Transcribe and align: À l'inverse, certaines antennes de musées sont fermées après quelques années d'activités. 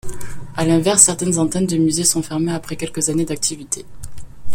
À 0.55 0.65
l'inverse, 0.65 1.03
certaines 1.03 1.37
antennes 1.37 1.67
de 1.67 1.77
musées 1.77 2.03
sont 2.05 2.23
fermées 2.23 2.53
après 2.53 2.75
quelques 2.75 3.09
années 3.09 3.23
d'activités. 3.25 3.85